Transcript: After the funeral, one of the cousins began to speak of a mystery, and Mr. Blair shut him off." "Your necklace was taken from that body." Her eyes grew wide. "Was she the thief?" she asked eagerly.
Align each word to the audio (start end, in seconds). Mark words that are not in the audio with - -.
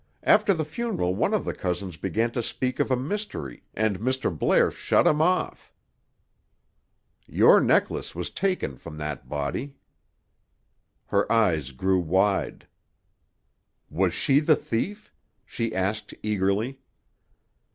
After 0.23 0.51
the 0.55 0.65
funeral, 0.65 1.13
one 1.13 1.31
of 1.31 1.45
the 1.45 1.53
cousins 1.53 1.95
began 1.95 2.31
to 2.31 2.41
speak 2.41 2.79
of 2.79 2.89
a 2.89 2.95
mystery, 2.95 3.61
and 3.75 3.99
Mr. 3.99 4.35
Blair 4.35 4.71
shut 4.71 5.05
him 5.05 5.21
off." 5.21 5.71
"Your 7.27 7.59
necklace 7.61 8.15
was 8.15 8.31
taken 8.31 8.77
from 8.77 8.97
that 8.97 9.29
body." 9.29 9.75
Her 11.05 11.31
eyes 11.31 11.71
grew 11.71 11.99
wide. 11.99 12.65
"Was 13.91 14.15
she 14.15 14.39
the 14.39 14.55
thief?" 14.55 15.13
she 15.45 15.71
asked 15.75 16.15
eagerly. 16.23 16.79